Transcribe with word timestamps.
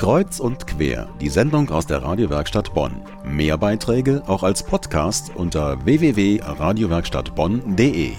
Kreuz 0.00 0.40
und 0.40 0.66
quer, 0.66 1.08
die 1.20 1.28
Sendung 1.28 1.68
aus 1.68 1.86
der 1.86 2.02
Radiowerkstatt 2.02 2.72
Bonn. 2.72 3.02
Mehr 3.22 3.58
Beiträge 3.58 4.22
auch 4.26 4.42
als 4.42 4.62
Podcast 4.62 5.30
unter 5.34 5.84
www.radiowerkstattbonn.de. 5.84 8.12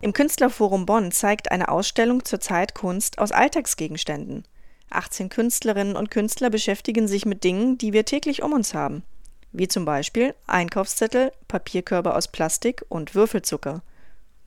Im 0.00 0.12
Künstlerforum 0.12 0.86
Bonn 0.86 1.12
zeigt 1.12 1.52
eine 1.52 1.68
Ausstellung 1.68 2.24
zur 2.24 2.40
Zeit 2.40 2.74
Kunst 2.74 3.20
aus 3.20 3.30
Alltagsgegenständen. 3.30 4.42
18 4.90 5.28
Künstlerinnen 5.28 5.94
und 5.94 6.10
Künstler 6.10 6.50
beschäftigen 6.50 7.06
sich 7.06 7.24
mit 7.24 7.44
Dingen, 7.44 7.78
die 7.78 7.92
wir 7.92 8.04
täglich 8.04 8.42
um 8.42 8.52
uns 8.52 8.74
haben. 8.74 9.04
Wie 9.52 9.68
zum 9.68 9.84
Beispiel 9.84 10.34
Einkaufszettel, 10.48 11.30
Papierkörbe 11.46 12.16
aus 12.16 12.26
Plastik 12.26 12.84
und 12.88 13.14
Würfelzucker. 13.14 13.82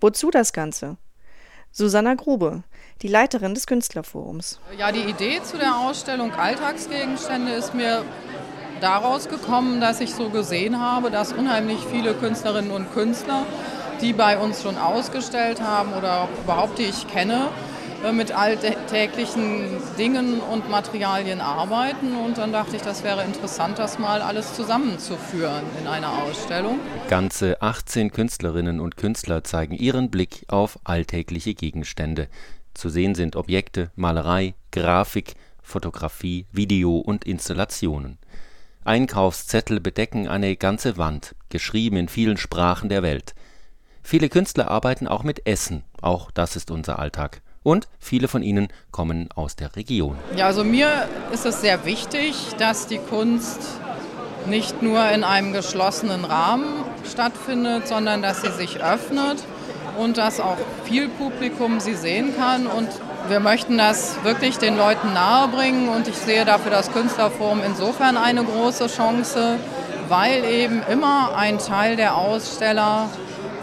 Wozu 0.02 0.31
das 0.31 0.52
Ganze? 0.52 0.97
Susanna 1.73 2.15
Grube, 2.15 2.63
die 3.01 3.07
Leiterin 3.07 3.53
des 3.53 3.65
Künstlerforums. 3.65 4.59
Ja, 4.77 4.91
die 4.91 5.09
Idee 5.09 5.41
zu 5.41 5.57
der 5.57 5.77
Ausstellung 5.77 6.33
Alltagsgegenstände 6.33 7.53
ist 7.53 7.73
mir 7.73 8.03
daraus 8.81 9.29
gekommen, 9.29 9.79
dass 9.79 10.02
ich 10.02 10.13
so 10.13 10.29
gesehen 10.29 10.81
habe, 10.81 11.12
dass 11.12 11.31
unheimlich 11.31 11.79
viele 11.89 12.13
Künstlerinnen 12.13 12.71
und 12.71 12.91
Künstler, 12.93 13.45
die 14.02 14.12
bei 14.12 14.38
uns 14.38 14.62
schon 14.62 14.77
ausgestellt 14.77 15.62
haben 15.62 15.93
oder 15.93 16.27
überhaupt 16.43 16.77
die 16.77 16.84
ich 16.84 17.07
kenne, 17.07 17.48
mit 18.12 18.32
alltäglichen 18.32 19.68
Dingen 19.98 20.40
und 20.40 20.70
Materialien 20.70 21.40
arbeiten. 21.40 22.16
Und 22.16 22.38
dann 22.38 22.52
dachte 22.52 22.76
ich, 22.76 22.82
das 22.82 23.04
wäre 23.04 23.24
interessant, 23.24 23.77
das 23.77 24.00
mal 24.00 24.22
alles 24.22 24.55
zusammenzuführen 24.55 25.64
in 25.80 25.88
einer 25.88 26.24
Ausstellung. 26.24 26.80
Ganze 27.10 27.62
18 27.62 28.12
Künstlerinnen 28.12 28.80
und 28.80 28.98
Künstler 28.98 29.44
zeigen 29.44 29.76
ihren 29.76 30.10
Blick 30.10 30.46
auf 30.48 30.80
alltägliche 30.84 31.54
Gegenstände. 31.54 32.27
Zu 32.74 32.90
sehen 32.90 33.16
sind 33.16 33.36
Objekte, 33.36 33.91
Malerei, 33.96 34.55
Grafik, 34.72 35.36
Fotografie, 35.62 36.48
Video 36.52 36.98
und 36.98 37.26
Installationen. 37.26 38.18
Einkaufszettel 38.84 39.80
bedecken 39.80 40.27
eine 40.27 40.55
ganze 40.55 40.98
Wand, 40.98 41.36
geschrieben 41.49 41.98
in 41.98 42.08
vielen 42.08 42.38
Sprachen 42.38 42.90
der 42.90 43.04
Welt. 43.04 43.36
Viele 44.02 44.30
Künstler 44.30 44.71
arbeiten 44.71 45.08
auch 45.08 45.24
mit 45.24 45.46
Essen, 45.46 45.84
auch 46.02 46.32
das 46.32 46.55
ist 46.55 46.71
unser 46.71 46.98
Alltag 46.98 47.43
und 47.63 47.87
viele 47.99 48.27
von 48.27 48.43
ihnen 48.43 48.70
kommen 48.91 49.29
aus 49.35 49.55
der 49.55 49.76
Region. 49.76 50.17
Ja, 50.35 50.48
also 50.48 50.63
mir 50.63 50.90
ist 51.31 51.45
es 51.45 51.62
sehr 51.62 51.85
wichtig, 51.85 52.35
dass 52.57 52.87
die 52.87 52.98
Kunst 52.98 53.62
nicht 54.48 54.81
nur 54.81 55.07
in 55.09 55.23
einem 55.23 55.53
geschlossenen 55.53 56.26
Rahmen 56.26 56.84
stattfindet, 57.09 57.87
sondern 57.87 58.21
dass 58.21 58.41
sie 58.41 58.51
sich 58.51 58.84
öffnet 58.84 59.43
und 59.98 60.18
dass 60.18 60.40
auch 60.40 60.57
viel 60.85 61.09
Publikum 61.09 61.79
sie 61.79 61.93
sehen 61.93 62.35
kann. 62.35 62.65
Und 62.65 62.90
wir 63.27 63.40
möchten 63.40 63.77
das 63.77 64.23
wirklich 64.23 64.57
den 64.57 64.78
Leuten 64.78 65.13
nahebringen 65.13 65.90
und 65.90 66.07
ich 66.07 66.16
sehe 66.16 66.44
dafür 66.44 66.72
das 66.72 66.91
Künstlerforum 66.91 67.62
insofern 67.63 68.18
eine 68.18 68.44
große 68.44 68.88
Chance, 68.88 69.57
weil 70.09 70.44
eben 70.44 70.81
immer 70.91 71.35
ein 71.35 71.59
Teil 71.59 71.96
der 71.96 72.18
Aussteller 72.18 73.09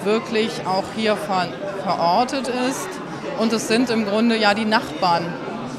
wirklich 0.04 0.64
auch 0.64 0.84
hier 0.94 1.16
verortet 1.16 2.48
ist 2.68 2.88
und 3.38 3.52
es 3.52 3.68
sind 3.68 3.90
im 3.90 4.04
Grunde 4.04 4.36
ja 4.36 4.54
die 4.54 4.64
Nachbarn, 4.64 5.24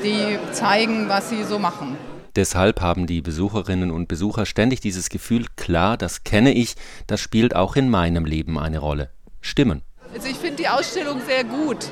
die 0.03 0.37
zeigen, 0.53 1.09
was 1.09 1.29
sie 1.29 1.43
so 1.43 1.59
machen. 1.59 1.97
Deshalb 2.35 2.81
haben 2.81 3.07
die 3.07 3.21
Besucherinnen 3.21 3.91
und 3.91 4.07
Besucher 4.07 4.45
ständig 4.45 4.79
dieses 4.81 5.09
Gefühl, 5.09 5.45
klar, 5.55 5.97
das 5.97 6.23
kenne 6.23 6.53
ich, 6.53 6.75
das 7.07 7.19
spielt 7.19 7.55
auch 7.55 7.75
in 7.75 7.89
meinem 7.89 8.25
Leben 8.25 8.57
eine 8.57 8.79
Rolle. 8.79 9.09
Stimmen. 9.41 9.81
Also 10.13 10.27
ich 10.27 10.37
finde 10.37 10.57
die 10.57 10.67
Ausstellung 10.67 11.21
sehr 11.27 11.43
gut. 11.43 11.89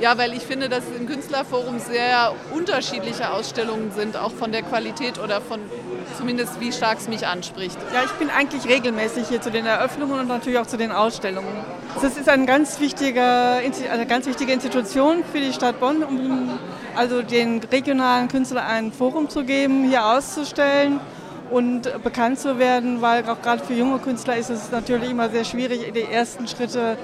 Ja, 0.00 0.18
weil 0.18 0.32
ich 0.32 0.42
finde, 0.42 0.68
dass 0.68 0.84
im 0.98 1.06
Künstlerforum 1.06 1.78
sehr 1.78 2.34
unterschiedliche 2.52 3.30
Ausstellungen 3.30 3.92
sind, 3.92 4.16
auch 4.16 4.32
von 4.32 4.50
der 4.50 4.62
Qualität 4.62 5.18
oder 5.18 5.40
von 5.40 5.60
zumindest 6.16 6.60
wie 6.60 6.72
stark 6.72 6.98
es 6.98 7.08
mich 7.08 7.26
anspricht. 7.26 7.76
Ja, 7.92 8.02
ich 8.04 8.12
bin 8.12 8.30
eigentlich 8.30 8.68
regelmäßig 8.68 9.28
hier 9.28 9.40
zu 9.40 9.50
den 9.50 9.66
Eröffnungen 9.66 10.20
und 10.20 10.28
natürlich 10.28 10.58
auch 10.58 10.66
zu 10.66 10.76
den 10.76 10.92
Ausstellungen. 10.92 11.48
Das 12.00 12.16
ist 12.16 12.28
eine 12.28 12.46
ganz 12.46 12.80
wichtige, 12.80 13.22
eine 13.22 14.06
ganz 14.06 14.26
wichtige 14.26 14.52
Institution 14.52 15.24
für 15.32 15.40
die 15.40 15.52
Stadt 15.52 15.80
Bonn, 15.80 16.02
um 16.02 16.58
also 16.96 17.22
den 17.22 17.60
regionalen 17.70 18.28
Künstlern 18.28 18.64
ein 18.64 18.92
Forum 18.92 19.28
zu 19.28 19.44
geben, 19.44 19.84
hier 19.84 20.04
auszustellen 20.04 21.00
und 21.50 22.02
bekannt 22.02 22.38
zu 22.38 22.58
werden, 22.58 23.02
weil 23.02 23.28
auch 23.28 23.40
gerade 23.42 23.62
für 23.64 23.74
junge 23.74 23.98
Künstler 23.98 24.36
ist 24.36 24.50
es 24.50 24.70
natürlich 24.70 25.10
immer 25.10 25.28
sehr 25.28 25.44
schwierig, 25.44 25.92
die 25.92 26.02
ersten 26.02 26.48
Schritte 26.48 26.96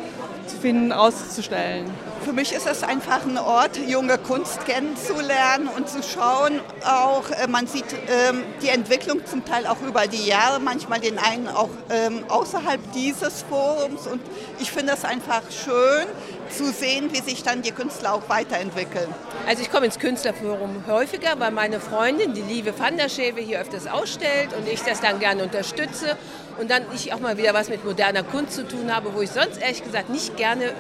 zu 0.50 0.56
finden, 0.56 0.92
auszustellen. 0.92 1.90
Für 2.24 2.32
mich 2.32 2.52
ist 2.52 2.66
es 2.66 2.82
einfach 2.82 3.24
ein 3.24 3.38
Ort, 3.38 3.78
junge 3.78 4.18
Kunst 4.18 4.66
kennenzulernen 4.66 5.68
und 5.74 5.88
zu 5.88 6.02
schauen. 6.02 6.60
Auch 6.84 7.30
äh, 7.30 7.46
man 7.48 7.66
sieht 7.66 7.86
ähm, 8.08 8.42
die 8.62 8.68
Entwicklung 8.68 9.24
zum 9.24 9.44
Teil 9.44 9.66
auch 9.66 9.80
über 9.80 10.06
die 10.06 10.26
Jahre, 10.26 10.60
manchmal 10.60 11.00
den 11.00 11.18
einen 11.18 11.48
auch 11.48 11.70
ähm, 11.88 12.24
außerhalb 12.28 12.80
dieses 12.92 13.42
Forums. 13.48 14.06
Und 14.06 14.20
ich 14.58 14.70
finde 14.70 14.92
es 14.92 15.04
einfach 15.04 15.42
schön 15.50 16.06
zu 16.50 16.72
sehen, 16.72 17.10
wie 17.12 17.20
sich 17.20 17.42
dann 17.42 17.62
die 17.62 17.72
Künstler 17.72 18.12
auch 18.12 18.28
weiterentwickeln. 18.28 19.08
Also 19.46 19.62
ich 19.62 19.70
komme 19.70 19.86
ins 19.86 19.98
Künstlerforum 19.98 20.84
häufiger, 20.86 21.38
weil 21.38 21.52
meine 21.52 21.80
Freundin, 21.80 22.34
die 22.34 22.42
liebe 22.42 22.78
Van 22.78 22.96
der 22.96 23.08
Schewe, 23.08 23.40
hier 23.40 23.60
öfters 23.60 23.86
ausstellt 23.86 24.50
und 24.56 24.68
ich 24.68 24.82
das 24.82 25.00
dann 25.00 25.20
gerne 25.20 25.44
unterstütze. 25.44 26.16
Und 26.60 26.70
dann 26.70 26.82
ich 26.94 27.12
auch 27.12 27.20
mal 27.20 27.38
wieder 27.38 27.54
was 27.54 27.70
mit 27.70 27.84
moderner 27.84 28.22
Kunst 28.22 28.52
zu 28.52 28.68
tun 28.68 28.94
habe, 28.94 29.14
wo 29.14 29.22
ich 29.22 29.30
sonst 29.30 29.60
ehrlich 29.60 29.82
gesagt 29.82 30.10
nicht 30.10 30.36
gerne 30.36 30.74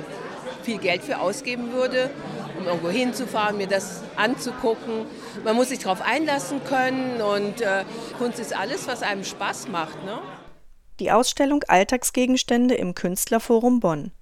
viel 0.62 0.76
Geld 0.76 1.02
für 1.02 1.18
ausgeben 1.18 1.72
würde, 1.72 2.10
um 2.58 2.66
irgendwo 2.66 2.90
hinzufahren, 2.90 3.56
mir 3.56 3.66
das 3.66 4.02
anzugucken. 4.16 5.06
Man 5.42 5.56
muss 5.56 5.70
sich 5.70 5.78
darauf 5.78 6.02
einlassen 6.02 6.62
können 6.64 7.22
und 7.22 7.62
äh, 7.62 7.84
Kunst 8.18 8.38
ist 8.38 8.54
alles, 8.54 8.86
was 8.88 9.02
einem 9.02 9.24
Spaß 9.24 9.68
macht. 9.68 10.04
Ne? 10.04 10.18
Die 11.00 11.10
Ausstellung 11.10 11.64
Alltagsgegenstände 11.66 12.74
im 12.74 12.94
Künstlerforum 12.94 13.80
Bonn. 13.80 14.12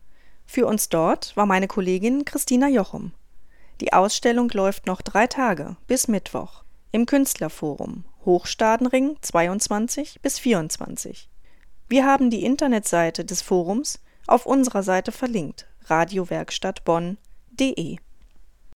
Für 0.46 0.66
uns 0.66 0.88
dort 0.88 1.36
war 1.36 1.46
meine 1.46 1.66
Kollegin 1.66 2.24
Christina 2.24 2.68
Jochum. 2.68 3.12
Die 3.80 3.92
Ausstellung 3.92 4.48
läuft 4.50 4.86
noch 4.86 5.02
drei 5.02 5.26
Tage 5.26 5.76
bis 5.88 6.06
Mittwoch 6.06 6.62
im 6.92 7.04
Künstlerforum 7.04 8.04
Hochstadenring 8.24 9.16
22 9.20 10.20
bis 10.22 10.38
24. 10.38 11.28
Wir 11.88 12.04
haben 12.04 12.30
die 12.30 12.44
Internetseite 12.44 13.24
des 13.24 13.42
Forums 13.42 14.00
auf 14.26 14.46
unserer 14.46 14.82
Seite 14.82 15.12
verlinkt 15.12 15.68
radiowerkstattbonn.de 15.86 17.98